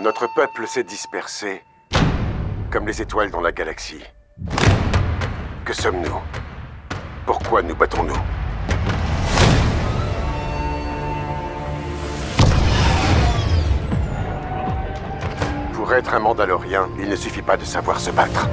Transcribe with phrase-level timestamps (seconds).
[0.00, 1.64] Notre peuple s'est dispersé,
[2.70, 4.04] comme les étoiles dans la galaxie.
[5.64, 6.20] Que sommes-nous?
[7.26, 8.14] Pourquoi nous battons-nous?
[15.72, 18.48] Pour être un Mandalorien, il ne suffit pas de savoir se battre.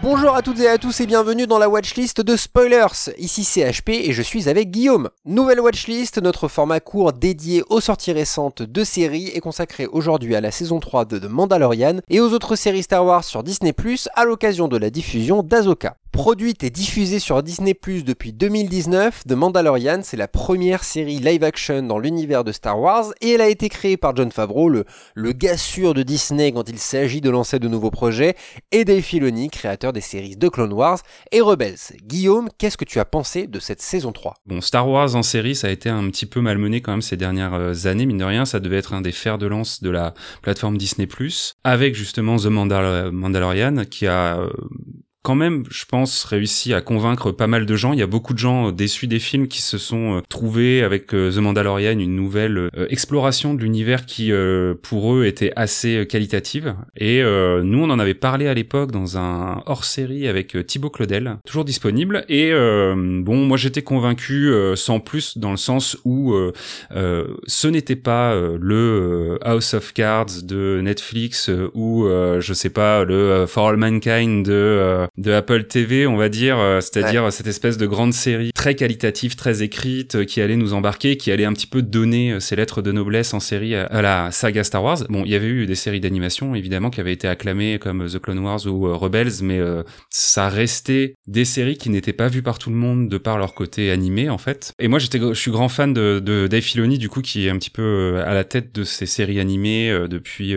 [0.00, 3.10] Bonjour à toutes et à tous et bienvenue dans la watchlist de Spoilers.
[3.18, 5.10] Ici c'est HP et je suis avec Guillaume.
[5.24, 10.40] Nouvelle watchlist, notre format court dédié aux sorties récentes de séries est consacré aujourd'hui à
[10.40, 13.74] la saison 3 de Mandalorian et aux autres séries Star Wars sur Disney+,
[14.14, 15.96] à l'occasion de la diffusion d'Azoka.
[16.12, 21.82] Produite et diffusée sur Disney Plus depuis 2019, The Mandalorian, c'est la première série live-action
[21.82, 24.84] dans l'univers de Star Wars et elle a été créée par John Favreau, le,
[25.32, 28.34] gars sûr de Disney quand il s'agit de lancer de nouveaux projets,
[28.72, 30.98] et Dave Filoni, créateur des séries de Clone Wars
[31.30, 31.76] et Rebels.
[32.02, 35.54] Guillaume, qu'est-ce que tu as pensé de cette saison 3 Bon, Star Wars en série,
[35.54, 38.24] ça a été un petit peu malmené quand même ces dernières euh, années, mine de
[38.24, 41.94] rien, ça devait être un des fers de lance de la plateforme Disney Plus, avec
[41.94, 44.50] justement The Mandalorian qui a euh,
[45.22, 47.92] quand même, je pense, réussi à convaincre pas mal de gens.
[47.92, 51.12] Il y a beaucoup de gens déçus des films qui se sont euh, trouvés avec
[51.12, 54.32] euh, The Mandalorian une nouvelle euh, exploration de l'univers qui,
[54.82, 56.74] pour eux, était assez qualitative.
[56.96, 61.64] Et nous, on en avait parlé à l'époque dans un hors-série avec Thibaut Claudel, toujours
[61.64, 62.24] disponible.
[62.28, 66.34] Et bon, moi, j'étais convaincu sans plus dans le sens où
[66.90, 73.68] ce n'était pas le House of Cards de Netflix ou, je sais pas, le For
[73.68, 78.12] All Mankind de de Apple TV, on va dire, euh, c'est-à-dire cette espèce de grande
[78.12, 81.82] série très qualitative, très écrite, euh, qui allait nous embarquer, qui allait un petit peu
[81.82, 84.98] donner euh, ses lettres de noblesse en série à, la saga Star Wars.
[85.08, 88.20] Bon, il y avait eu des séries d'animation, évidemment, qui avaient été acclamées comme The
[88.20, 89.60] Clone Wars ou Rebels, mais
[90.10, 93.54] ça restait des séries qui n'étaient pas vues par tout le monde de par leur
[93.54, 94.72] côté animé, en fait.
[94.78, 97.50] Et moi, j'étais, je suis grand fan de, de Dave Filoni, du coup, qui est
[97.50, 100.54] un petit peu à la tête de ces séries animées depuis,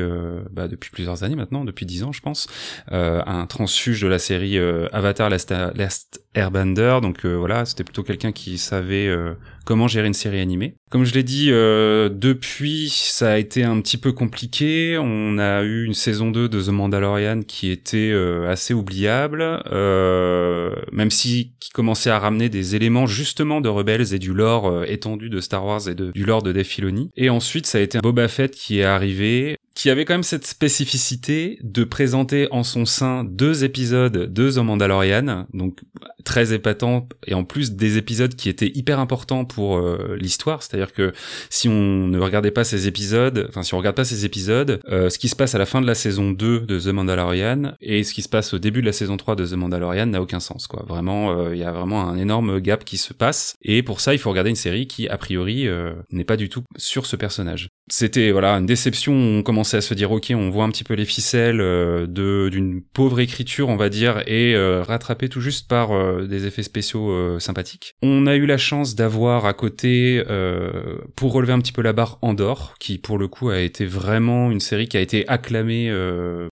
[0.52, 2.48] bah, depuis plusieurs années maintenant, depuis dix ans, je pense.
[2.92, 8.04] un transfuge de la série euh, Avatar Last, Last Airbender, donc euh, voilà, c'était plutôt
[8.04, 9.34] quelqu'un qui savait euh,
[9.66, 10.76] comment gérer une série animée.
[10.90, 14.98] Comme je l'ai dit, depuis, ça a été un petit peu compliqué.
[15.00, 18.14] On a eu une saison 2 de The Mandalorian qui était
[18.50, 24.34] assez oubliable, même si qui commençait à ramener des éléments justement de Rebels et du
[24.34, 27.10] lore étendu de Star Wars et du lore de Dave Filoni.
[27.16, 30.46] Et ensuite, ça a été Boba Fett qui est arrivé, qui avait quand même cette
[30.46, 35.80] spécificité de présenter en son sein deux épisodes de The Mandalorian, donc
[36.24, 40.94] très épatant et en plus des épisodes qui étaient hyper importants pour euh, l'histoire, c'est-à-dire
[40.94, 41.12] que
[41.50, 45.10] si on ne regardait pas ces épisodes, enfin si on regarde pas ces épisodes, euh,
[45.10, 48.04] ce qui se passe à la fin de la saison 2 de The Mandalorian et
[48.04, 50.40] ce qui se passe au début de la saison 3 de The Mandalorian n'a aucun
[50.40, 50.84] sens quoi.
[50.88, 54.14] Vraiment euh, il y a vraiment un énorme gap qui se passe et pour ça
[54.14, 55.68] il faut regarder une série qui a priori
[56.12, 57.70] n'est pas du tout sur ce personnage.
[57.90, 60.94] C'était voilà une déception, on commençait à se dire OK, on voit un petit peu
[60.94, 66.28] les ficelles de d'une pauvre écriture, on va dire et rattrapé tout juste par euh,
[66.28, 67.96] des effets spéciaux euh, sympathiques.
[68.02, 71.94] On a eu la chance d'avoir à côté, euh, pour relever un petit peu la
[71.94, 75.90] barre, Andorre, qui pour le coup a été vraiment une série qui a été acclamée.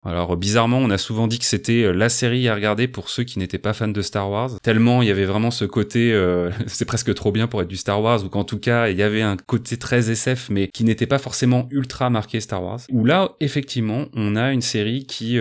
[0.05, 3.39] alors bizarrement, on a souvent dit que c'était la série à regarder pour ceux qui
[3.39, 4.59] n'étaient pas fans de Star Wars.
[4.61, 6.13] Tellement il y avait vraiment ce côté,
[6.67, 9.03] c'est presque trop bien pour être du Star Wars, ou qu'en tout cas il y
[9.03, 12.79] avait un côté très SF, mais qui n'était pas forcément ultra marqué Star Wars.
[12.91, 15.37] Où là, effectivement, on a une série qui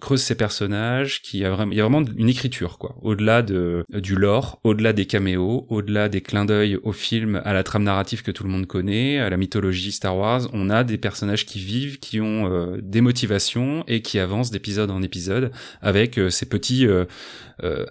[0.00, 2.96] creuse ses personnages, qui a vraiment, il y a vraiment une écriture quoi.
[3.02, 7.52] Au-delà de euh, du lore, au-delà des caméos, au-delà des clins d'œil au film, à
[7.52, 10.84] la trame narrative que tout le monde connaît, à la mythologie Star Wars, on a
[10.84, 15.50] des personnages qui vivent, qui ont euh, des motivations et qui avancent d'épisode en épisode
[15.80, 16.86] avec euh, ces petits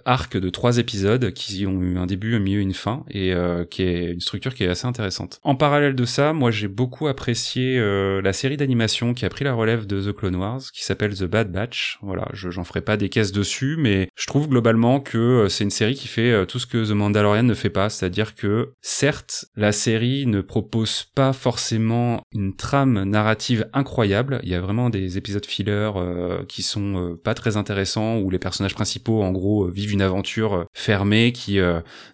[0.04, 3.32] arcs de trois épisodes qui ont eu un début, un milieu, une fin et
[3.70, 5.38] qui est une structure qui est assez intéressante.
[5.44, 7.80] En parallèle de ça, moi j'ai beaucoup apprécié
[8.20, 11.24] la série d'animation qui a pris la relève de The Clone Wars, qui s'appelle The
[11.24, 11.98] Bad Batch.
[12.02, 15.70] Voilà, je j'en ferai pas des caisses dessus, mais je trouve globalement que c'est une
[15.70, 19.46] série qui fait euh, tout ce que The Mandalorian ne fait pas, c'est-à-dire que certes,
[19.56, 25.18] la série ne propose pas forcément une trame narrative incroyable, il y a vraiment des
[25.18, 29.66] épisodes filler euh, qui sont euh, pas très intéressants où les personnages principaux en gros
[29.66, 31.58] vivent une aventure fermée qui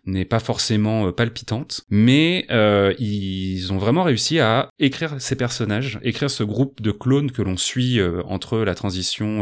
[0.04, 2.46] n'est pas forcément palpitante, mais
[2.98, 7.56] ils ont vraiment réussi à écrire ces personnages, écrire ce groupe de clones que l'on
[7.56, 9.40] suit entre la transition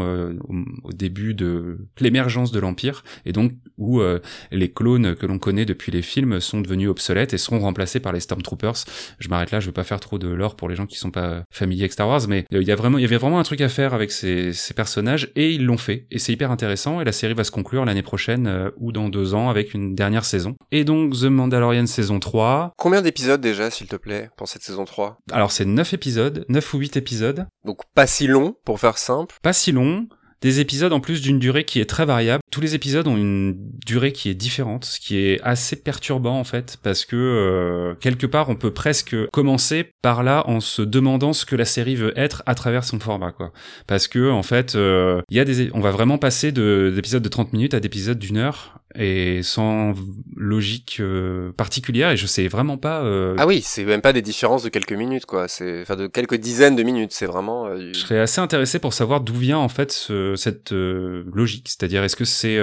[0.83, 4.19] au, début de l'émergence de l'empire et donc où où
[4.51, 8.13] les clones que l'on connaît depuis les films sont devenus obsolètes et seront remplacés par
[8.13, 8.85] les Stormtroopers.
[9.19, 11.11] Je m'arrête là, je veux pas faire trop de lore pour les gens qui sont
[11.11, 13.43] pas familiers avec Star Wars, mais il y a vraiment, il y avait vraiment un
[13.43, 17.01] truc à faire avec ces, ces personnages et ils l'ont fait et c'est hyper intéressant
[17.01, 20.25] et la série va se conclure l'année prochaine ou dans deux ans avec une dernière
[20.25, 20.55] saison.
[20.71, 22.73] Et donc The Mandalorian saison 3.
[22.77, 26.73] Combien d'épisodes déjà, s'il te plaît, pour cette saison 3 Alors c'est 9 épisodes, 9
[26.73, 27.47] ou 8 épisodes.
[27.65, 29.35] Donc pas si long, pour faire simple.
[29.41, 30.07] Pas si long.
[30.41, 32.41] Des épisodes en plus d'une durée qui est très variable.
[32.51, 33.55] Tous les épisodes ont une
[33.85, 38.27] durée qui est différente, ce qui est assez perturbant en fait, parce que euh, quelque
[38.27, 42.17] part on peut presque commencer par là en se demandant ce que la série veut
[42.17, 43.51] être à travers son format, quoi.
[43.87, 47.53] Parce que en fait, euh, y a des, on va vraiment passer d'épisodes de 30
[47.53, 49.93] minutes à d'épisodes d'une heure et sans
[50.35, 53.35] logique euh, particulière et je sais vraiment pas euh...
[53.37, 55.47] ah oui c'est même pas des différences de quelques minutes quoi.
[55.47, 58.93] C'est enfin de quelques dizaines de minutes c'est vraiment euh, je serais assez intéressé pour
[58.93, 61.67] savoir d'où vient en fait ce, cette euh, logique.
[61.67, 62.55] C'est-à-dire est-ce que c'est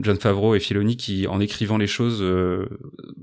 [0.00, 2.24] John Favreau et Filoni qui en écrivant les choses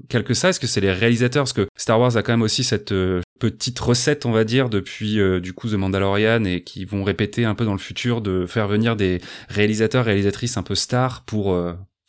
[0.09, 0.49] quelque ça?
[0.49, 1.43] Est-ce que c'est les réalisateurs?
[1.43, 2.93] Parce que Star Wars a quand même aussi cette
[3.39, 7.55] petite recette on va dire depuis du coup The Mandalorian et qui vont répéter un
[7.55, 11.55] peu dans le futur de faire venir des réalisateurs réalisatrices un peu stars pour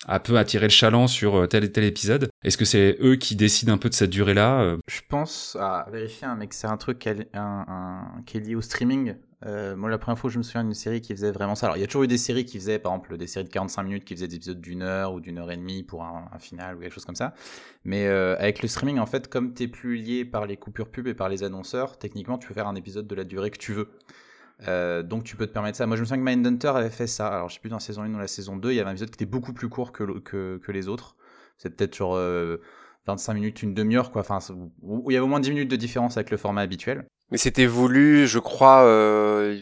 [0.07, 3.17] un peu attirer le chaland sur euh, tel et tel épisode Est-ce que c'est eux
[3.17, 6.55] qui décident un peu de cette durée-là euh Je pense à vérifier, hein, mais que
[6.55, 9.17] c'est un truc qui est, lié au streaming.
[9.45, 11.67] Euh, moi, la première fois, je me souviens d'une série qui faisait vraiment ça.
[11.67, 13.51] Alors, il y a toujours eu des séries qui faisaient, par exemple, des séries de
[13.51, 16.27] 45 minutes qui faisaient des épisodes d'une heure ou d'une heure et demie pour un,
[16.39, 17.35] final ou quelque chose comme ça.
[17.85, 21.15] Mais avec le streaming, en fait, comme t'es plus lié par les coupures pub et
[21.15, 23.91] par les annonceurs, techniquement, tu peux faire un épisode de la durée que tu veux.
[24.67, 25.87] Euh, donc tu peux te permettre ça.
[25.87, 27.29] Moi je me souviens que Mindhunter avait fait ça.
[27.29, 28.89] Alors je sais plus dans la saison 1 ou la saison 2, il y avait
[28.89, 31.17] un épisode qui était beaucoup plus court que, les autres.
[31.59, 34.23] C'est peut-être sur 25 euh, minutes, une demi-heure quoi.
[34.23, 34.39] Enfin,
[34.83, 37.07] où il y avait au moins 10 minutes de différence avec le format habituel.
[37.31, 39.59] Mais c'était voulu, je crois, euh,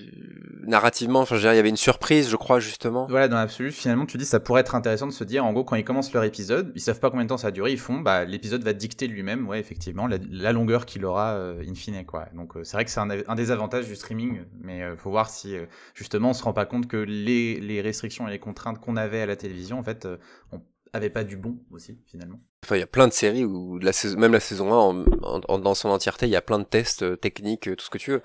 [0.66, 1.20] narrativement.
[1.20, 3.06] Enfin, il y avait une surprise, je crois, justement.
[3.08, 5.64] Voilà, dans l'absolu, finalement, tu dis, ça pourrait être intéressant de se dire, en gros,
[5.64, 7.78] quand ils commencent leur épisode, ils savent pas combien de temps ça va durer, ils
[7.78, 12.04] font, bah, l'épisode va dicter lui-même, ouais, effectivement, la, longueur qu'il aura euh, in fine,
[12.04, 12.26] quoi.
[12.34, 15.30] Donc, euh, c'est vrai que c'est un, des avantages du streaming, mais euh, faut voir
[15.30, 15.56] si,
[15.94, 19.20] justement, on se rend pas compte que les, les restrictions et les contraintes qu'on avait
[19.20, 20.06] à la télévision, en fait,
[20.52, 20.60] on
[20.94, 22.38] avait pas du bon aussi finalement.
[22.64, 23.78] Enfin, il y a plein de séries où
[24.16, 27.16] même la saison 1 en, dans son entièreté, il y a plein de tests euh,
[27.16, 28.22] techniques, euh, tout ce que tu veux.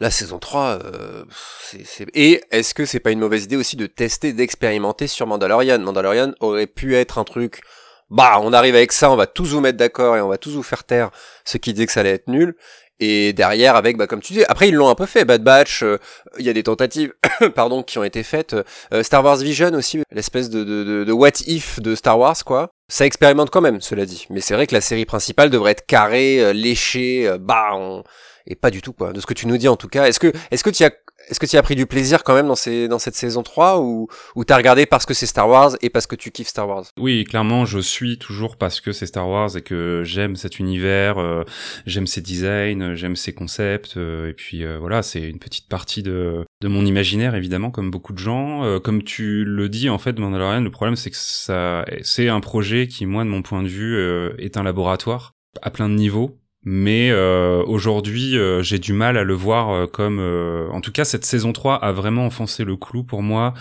[0.00, 1.24] La saison 3, euh,
[1.60, 5.78] c'est, et est-ce que c'est pas une mauvaise idée aussi de tester, d'expérimenter sur Mandalorian?
[5.78, 7.60] Mandalorian aurait pu être un truc
[8.10, 10.54] bah on arrive avec ça, on va tous vous mettre d'accord et on va tous
[10.54, 11.10] vous faire taire
[11.44, 12.56] ceux qui disaient que ça allait être nul
[13.00, 15.82] et derrière avec bah comme tu dis après ils l'ont un peu fait Bad Batch
[15.82, 15.98] euh,
[16.38, 17.12] il y a des tentatives
[17.54, 18.56] pardon qui ont été faites
[18.92, 22.70] euh, Star Wars Vision aussi l'espèce de, de, de, what if de Star Wars quoi.
[22.90, 24.26] Ça expérimente quand même cela dit.
[24.30, 28.02] Mais c'est vrai que la série principale devrait être carrée euh, léchée bah on...
[28.46, 29.12] et pas du tout quoi.
[29.12, 30.92] De ce que tu nous dis en tout cas est-ce que est-ce que tu as
[31.28, 33.80] est-ce que tu as pris du plaisir quand même dans, ces, dans cette saison 3
[33.80, 36.68] ou, ou t'as regardé parce que c'est Star Wars et parce que tu kiffes Star
[36.68, 36.84] Wars?
[36.98, 41.18] Oui, clairement, je suis toujours parce que c'est Star Wars et que j'aime cet univers,
[41.18, 41.44] euh,
[41.86, 46.02] j'aime ses designs, j'aime ses concepts, euh, et puis euh, voilà, c'est une petite partie
[46.02, 48.78] de, de mon imaginaire évidemment, comme beaucoup de gens.
[48.80, 52.88] comme tu le dis, en fait, Mandalorian, le problème c'est que ça, c'est un projet
[52.88, 53.98] qui, moi, de mon point de vue,
[54.38, 55.32] est un laboratoire
[55.62, 56.38] à plein de niveaux
[56.70, 60.20] mais euh, aujourd'hui euh, j'ai du mal à le voir euh, comme
[60.70, 63.54] en tout cas cette saison 3 a vraiment enfoncé le clou pour moi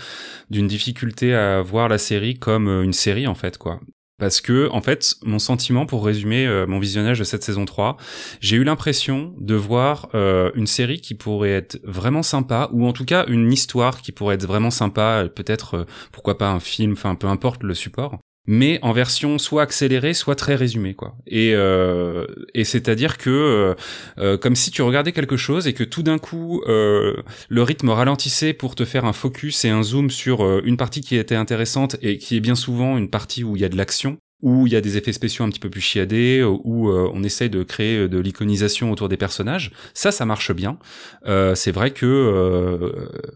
[0.49, 3.79] d'une difficulté à voir la série comme une série en fait quoi.
[4.19, 7.95] Parce que en fait mon sentiment pour résumer mon visionnage de cette saison 3
[8.41, 13.05] j'ai eu l'impression de voir une série qui pourrait être vraiment sympa ou en tout
[13.05, 17.27] cas une histoire qui pourrait être vraiment sympa peut-être pourquoi pas un film enfin peu
[17.27, 21.15] importe le support mais en version soit accélérée, soit très résumée, quoi.
[21.27, 23.75] Et, euh, et c'est-à-dire que euh,
[24.17, 28.53] euh, comme si tu regardais quelque chose et que tout d'un coup le rythme ralentissait
[28.53, 32.17] pour te faire un focus et un zoom sur une partie qui était intéressante et
[32.17, 34.75] qui est bien souvent une partie où il y a de l'action où il y
[34.75, 37.97] a des effets spéciaux un petit peu plus chiadés, où euh, on essaye de créer
[37.97, 39.71] euh, de l'iconisation autour des personnages.
[39.93, 40.77] Ça, ça marche bien.
[41.25, 42.91] Euh, c'est vrai que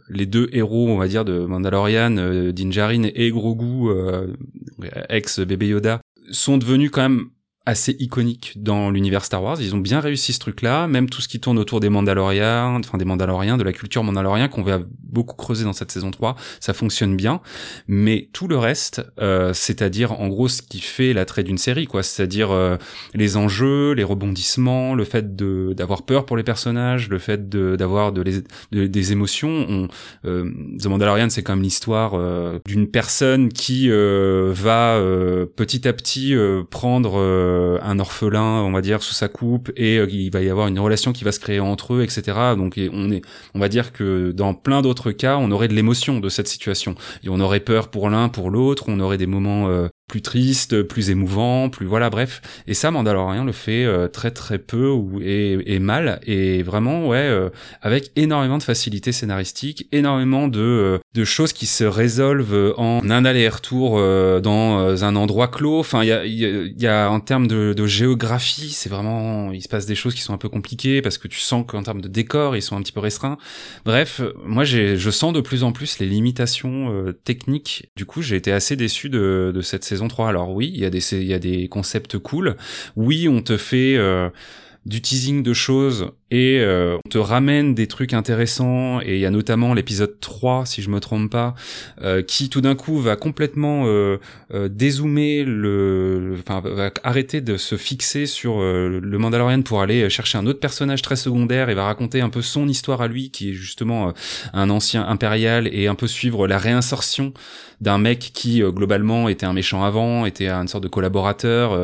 [0.10, 2.70] les deux héros, on va dire, de Mandalorian, euh, Din
[3.16, 3.92] et Grogu,
[5.10, 7.30] ex bébé Yoda, sont devenus quand même
[7.66, 9.62] assez iconique dans l'univers Star Wars.
[9.62, 12.98] Ils ont bien réussi ce truc-là, même tout ce qui tourne autour des Mandaloriens, enfin
[12.98, 16.74] des Mandaloriens, de la culture Mandalorien qu'on va beaucoup creuser dans cette saison 3, ça
[16.74, 17.42] fonctionne bien.
[17.88, 22.02] Mais tout le reste, euh, c'est-à-dire en gros ce qui fait l'attrait d'une série, quoi,
[22.02, 22.78] c'est-à-dire euh,
[23.14, 28.12] les enjeux, les rebondissements, le fait de d'avoir peur pour les personnages, le fait d'avoir
[28.12, 28.24] de,
[28.72, 29.66] de, des émotions.
[29.70, 29.88] On,
[30.26, 30.50] euh,
[30.80, 35.00] The Mandalorian, c'est comme l'histoire euh, d'une personne qui va
[35.56, 36.36] petit à petit
[36.70, 37.20] prendre
[37.82, 41.14] un orphelin, on va dire, sous sa coupe, et il va y avoir une relation
[41.14, 42.38] qui va se créer entre eux, etc.
[42.58, 43.22] Donc on est,
[43.54, 46.96] on va dire que dans plein d'autres cas, on aurait de l'émotion de cette situation,
[47.24, 49.70] et on aurait peur pour l'un, pour l'autre, on aurait des moments
[50.12, 52.42] plus triste, plus émouvant, plus voilà, bref.
[52.68, 57.18] Et ça, Mandalorian le fait euh, très très peu ou et, mal et vraiment ouais
[57.18, 57.50] euh,
[57.82, 63.24] avec énormément de facilité scénaristique, énormément de euh, de choses qui se résolvent en un
[63.24, 63.92] aller-retour
[64.42, 65.80] dans un endroit clos.
[65.80, 70.14] Enfin, il y a en termes de, géographie, c'est vraiment il se passe des choses
[70.14, 72.76] qui sont un peu compliquées parce que tu sens qu'en termes de décor, ils sont
[72.76, 73.38] un petit peu restreints.
[73.86, 77.90] Bref, moi je sens de plus en plus les limitations techniques.
[77.96, 80.30] Du coup, j'ai été assez déçu de cette saison 3.
[80.30, 82.56] Alors oui, il y a des il y a des concepts cool.
[82.96, 84.30] Oui, on te fait euh,
[84.86, 89.26] du teasing de choses et euh, on te ramène des trucs intéressants et il y
[89.26, 91.54] a notamment l'épisode 3 si je me trompe pas
[92.02, 94.18] euh, qui tout d'un coup va complètement euh,
[94.54, 100.38] euh dézoomer le enfin va arrêter de se fixer sur le Mandalorian pour aller chercher
[100.38, 103.50] un autre personnage très secondaire et va raconter un peu son histoire à lui qui
[103.50, 104.14] est justement
[104.54, 107.34] un ancien impérial et un peu suivre la réinsertion
[107.82, 111.78] d'un mec qui globalement était un méchant avant, était une sorte de collaborateur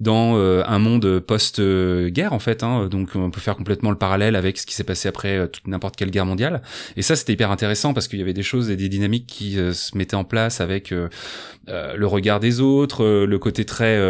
[0.00, 4.58] dans un monde post-guerre en fait hein, donc on peut faire complètement le parallèle avec
[4.58, 6.62] ce qui s'est passé après euh, n'importe quelle guerre mondiale.
[6.96, 9.58] Et ça, c'était hyper intéressant parce qu'il y avait des choses et des dynamiques qui
[9.58, 11.08] euh, se mettaient en place avec euh,
[11.66, 14.00] le regard des autres, le côté très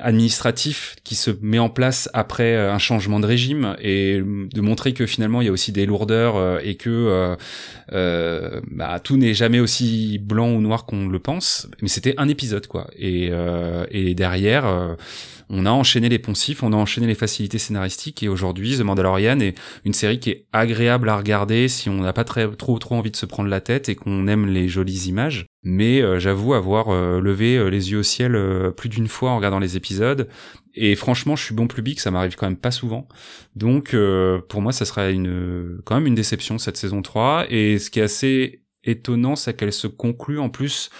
[0.00, 5.06] administratif qui se met en place après un changement de régime et de montrer que
[5.06, 7.36] finalement il y a aussi des lourdeurs et que
[7.92, 11.68] bah, tout n'est jamais aussi blanc ou noir qu'on le pense.
[11.80, 12.88] Mais c'était un épisode quoi.
[12.98, 13.30] Et,
[13.90, 14.96] et derrière
[15.54, 19.40] on a enchaîné les poncifs, on a enchaîné les facilités scénaristiques et aujourd'hui The Mandalorian
[19.40, 22.94] est une série qui est agréable à regarder si on n'a pas très, trop trop
[22.94, 25.46] envie de se prendre la tête et qu'on aime les jolies images.
[25.64, 28.36] Mais euh, j'avoue avoir euh, levé euh, les yeux au ciel
[28.76, 30.28] plus d'une fois en regardant les épisodes.
[30.74, 33.06] Et franchement, je suis bon public, ça m'arrive quand même pas souvent.
[33.56, 33.94] Donc
[34.48, 35.14] pour moi, ça serait
[35.84, 37.46] quand même une déception cette saison 3.
[37.50, 40.90] Et ce qui est assez étonnant, c'est qu'elle se conclut en plus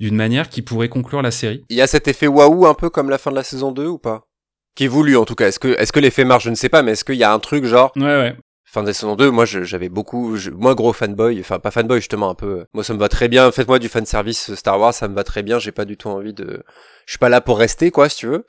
[0.00, 1.64] d'une manière qui pourrait conclure la série.
[1.68, 3.86] Il y a cet effet waouh un peu comme la fin de la saison 2
[3.86, 4.27] ou pas?
[4.74, 5.48] Qui est voulu en tout cas.
[5.48, 7.32] Est-ce que, est-ce que l'effet marche Je ne sais pas, mais est-ce qu'il y a
[7.32, 8.36] un truc genre Ouais, ouais.
[8.70, 12.34] Fin de saison 2, moi j'avais beaucoup, moi gros fanboy, enfin pas fanboy justement un
[12.34, 12.66] peu.
[12.74, 13.50] Moi ça me va très bien.
[13.50, 15.58] Faites-moi du fan service Star Wars, ça me va très bien.
[15.58, 16.62] J'ai pas du tout envie de,
[17.06, 18.44] je suis pas là pour rester quoi si tu veux.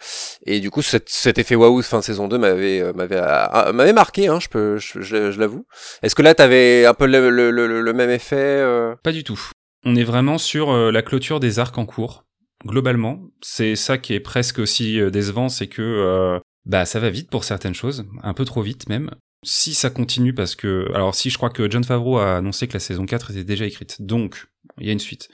[0.45, 3.71] Et du coup cet, cet effet waouh fin de saison 2 m'avait euh, m'avait euh,
[3.71, 5.65] m'avait marqué, hein, je peux, je, je, l'avoue.
[6.03, 8.95] Est-ce que là t'avais un peu le, le, le, le même effet euh?
[9.01, 9.39] Pas du tout.
[9.85, 12.25] On est vraiment sur euh, la clôture des arcs en cours.
[12.65, 17.09] Globalement, c'est ça qui est presque aussi euh, décevant, c'est que euh, bah ça va
[17.09, 19.11] vite pour certaines choses, un peu trop vite même.
[19.45, 22.73] Si ça continue parce que alors si je crois que John Favreau a annoncé que
[22.73, 24.01] la saison 4 était déjà écrite.
[24.01, 24.47] Donc
[24.79, 25.29] il y a une suite.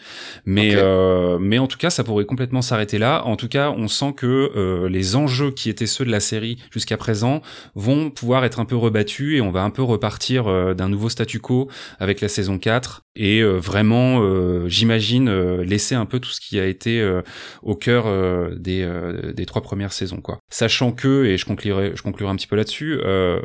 [0.45, 3.23] Mais euh, mais en tout cas, ça pourrait complètement s'arrêter là.
[3.25, 6.57] En tout cas, on sent que euh, les enjeux qui étaient ceux de la série
[6.71, 7.41] jusqu'à présent
[7.75, 11.09] vont pouvoir être un peu rebattus et on va un peu repartir euh, d'un nouveau
[11.09, 15.29] statu quo avec la saison 4 et euh, vraiment, euh, j'imagine
[15.61, 16.85] laisser un peu tout ce qui a été
[17.61, 18.05] au cœur
[18.55, 18.87] des
[19.33, 20.39] des trois premières saisons quoi.
[20.49, 22.99] Sachant que et je conclurai je conclurai un petit peu là-dessus.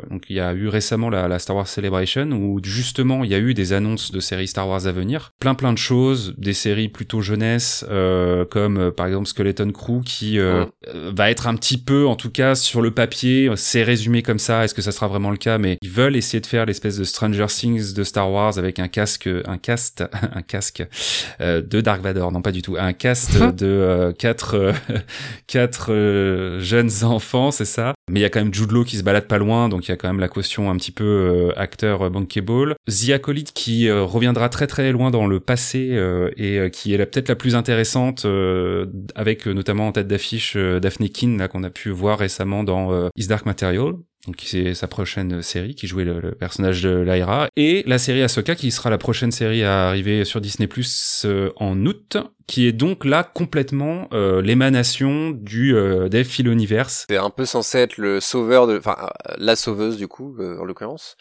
[0.09, 3.35] donc il y a eu récemment la, la Star Wars Celebration où justement il y
[3.35, 5.90] a eu des annonces de séries Star Wars à venir, plein plein de choses,
[6.37, 11.47] des séries plutôt jeunesse, euh, comme euh, par exemple Skeleton Crew, qui euh, va être
[11.47, 14.63] un petit peu, en tout cas sur le papier, c'est résumé comme ça.
[14.63, 15.57] Est-ce que ça sera vraiment le cas?
[15.57, 18.87] Mais ils veulent essayer de faire l'espèce de Stranger Things de Star Wars avec un
[18.87, 20.83] casque, un cast, un casque
[21.39, 24.73] de Dark Vador, non pas du tout, un cast de quatre
[25.47, 27.93] quatre jeunes enfants, c'est ça?
[28.09, 29.93] Mais il y a quand même Jude qui se balade pas loin, donc il y
[29.93, 32.75] a quand même la caution un petit peu acteur bankable.
[32.87, 36.97] The Acolyte qui reviendra très très loin dans le passé euh, et euh, qui est
[36.97, 41.69] peut-être la plus intéressante euh, avec notamment en tête d'affiche Daphne King là qu'on a
[41.69, 43.93] pu voir récemment dans Is Dark Material
[44.27, 48.55] donc c'est sa prochaine série qui jouait le, personnage de Lyra et la série Ahsoka
[48.55, 51.25] qui sera la prochaine série à arriver sur Disney Plus
[51.55, 57.05] en août qui est donc là complètement l'émanation du euh, Dave Filoniverse.
[57.09, 58.97] C'est un peu censé être le sauveur de enfin
[59.37, 61.15] la sauveuse du coup en l'occurrence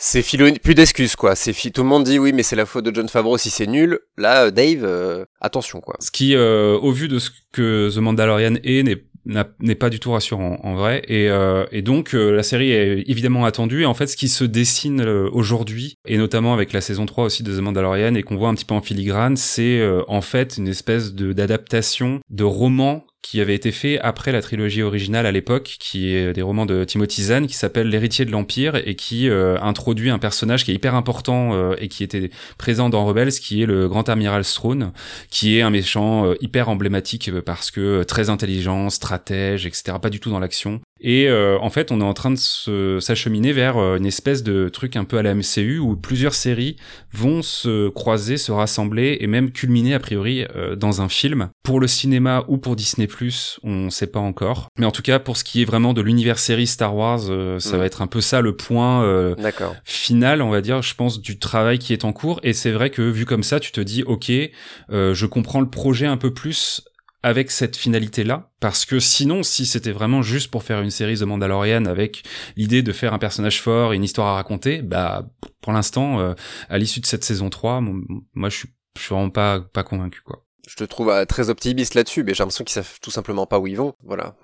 [0.00, 1.34] c'est Filoni, plus d'excuses quoi.
[1.34, 3.66] C'est tout le monde dit oui, mais c'est la faute de John Favreau si c'est
[3.66, 3.98] nul.
[4.16, 5.96] Là, euh, Dave, euh, attention quoi.
[5.98, 10.00] Ce qui, euh, au vu de ce que The Mandalorian est, n'est n'est pas du
[10.00, 11.02] tout rassurant en vrai.
[11.08, 11.28] Et,
[11.72, 13.82] et donc la série est évidemment attendue.
[13.82, 17.42] Et en fait ce qui se dessine aujourd'hui et notamment avec la saison 3 aussi
[17.42, 20.68] de The Mandalorian et qu'on voit un petit peu en filigrane c'est en fait une
[20.68, 25.76] espèce de d'adaptation de roman qui avait été fait après la trilogie originale à l'époque,
[25.80, 29.58] qui est des romans de Timothy Zahn, qui s'appelle L'héritier de l'Empire et qui euh,
[29.60, 33.62] introduit un personnage qui est hyper important euh, et qui était présent dans Rebels, qui
[33.62, 34.92] est le grand amiral Throne,
[35.30, 39.98] qui est un méchant euh, hyper emblématique parce que très intelligent, stratège, etc.
[40.00, 40.80] Pas du tout dans l'action.
[41.00, 45.04] Et en fait, on est en train de s'acheminer vers une espèce de truc un
[45.04, 46.76] peu à la MCU où plusieurs séries
[47.12, 50.44] vont se croiser, se rassembler et même culminer a priori
[50.76, 51.50] dans un film.
[51.62, 53.08] Pour le cinéma ou pour Disney+,
[53.62, 54.68] on sait pas encore.
[54.78, 57.58] Mais en tout cas, pour ce qui est vraiment de l'univers série Star Wars, euh,
[57.58, 57.78] ça mm.
[57.78, 59.34] va être un peu ça le point euh,
[59.84, 62.40] final, on va dire, je pense, du travail qui est en cours.
[62.42, 64.30] Et c'est vrai que vu comme ça, tu te dis, ok,
[64.90, 66.82] euh, je comprends le projet un peu plus
[67.22, 71.24] avec cette finalité-là, parce que sinon, si c'était vraiment juste pour faire une série de
[71.24, 72.22] Mandalorian avec
[72.56, 75.28] l'idée de faire un personnage fort et une histoire à raconter, bah,
[75.60, 76.34] pour l'instant,
[76.68, 77.80] à l'issue de cette saison 3,
[78.34, 78.68] moi, je suis,
[79.08, 82.62] vraiment pas, pas convaincu, quoi je te trouve euh, très optimiste là-dessus, mais j'ai l'impression
[82.62, 83.94] qu'ils savent tout simplement pas où ils vont.
[84.04, 84.36] Voilà.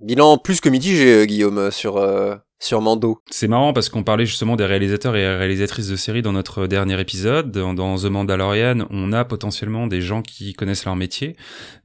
[0.00, 3.18] Bilan plus que mitigé, euh, Guillaume, euh, sur Mando.
[3.30, 7.00] C'est marrant parce qu'on parlait justement des réalisateurs et réalisatrices de séries dans notre dernier
[7.00, 7.50] épisode.
[7.50, 11.36] Dans, The Mandalorian, on a potentiellement des gens qui connaissent leur métier,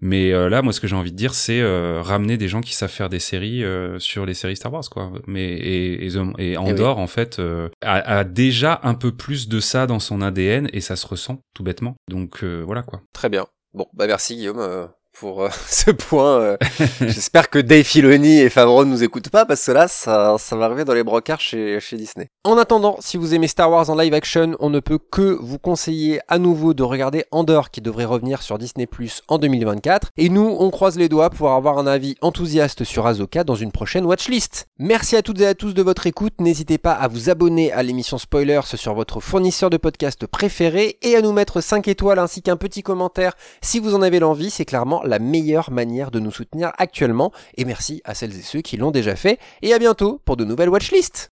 [0.02, 1.62] mais là, moi, ce que j'ai envie de dire, c'est
[2.02, 3.64] ramener des gens qui savent faire des séries
[4.00, 5.12] sur les séries Star Wars, quoi.
[5.28, 7.42] Mais et, et, et Andorre, en fait,
[7.82, 11.42] a, a, déjà un peu plus de ça dans son ADN et ça se ressent
[11.54, 11.96] tout bêtement.
[12.08, 13.02] Donc voilà, quoi.
[13.14, 13.46] Très bien.
[13.74, 14.90] Bon, bah merci Guillaume.
[15.20, 16.40] Pour euh, ce point.
[16.40, 16.58] Euh,
[17.02, 20.56] j'espère que Dave Filoni et Favreau ne nous écoutent pas parce que là, ça, ça
[20.56, 22.30] va arriver dans les brocards chez, chez Disney.
[22.46, 25.60] En attendant, si vous aimez Star Wars en live action, on ne peut que vous
[25.60, 30.12] conseiller à nouveau de regarder Andor qui devrait revenir sur Disney Plus en 2024.
[30.16, 33.74] Et nous, on croise les doigts pour avoir un avis enthousiaste sur Azoka dans une
[33.74, 34.68] prochaine watchlist.
[34.78, 36.34] Merci à toutes et à tous de votre écoute.
[36.40, 41.18] N'hésitez pas à vous abonner à l'émission Spoilers sur votre fournisseur de podcast préféré et
[41.18, 44.50] à nous mettre 5 étoiles ainsi qu'un petit commentaire si vous en avez l'envie.
[44.50, 47.32] C'est clairement la meilleure manière de nous soutenir actuellement.
[47.58, 49.40] Et merci à celles et ceux qui l'ont déjà fait.
[49.62, 51.32] Et à bientôt pour de nouvelles watchlists.